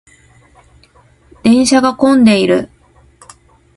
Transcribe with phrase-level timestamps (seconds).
[1.43, 2.71] 電車が混んでいる。